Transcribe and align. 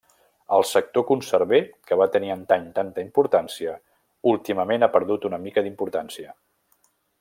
El 0.55 0.63
sector 0.69 1.03
conserver, 1.09 1.59
que 1.89 1.97
va 2.01 2.07
tenir 2.15 2.33
antany 2.37 2.65
tanta 2.79 3.05
importància, 3.09 3.77
últimament 4.35 4.87
ha 4.89 4.93
perdut 4.99 5.33
una 5.33 5.45
mica 5.49 5.69
d'importància. 5.69 6.39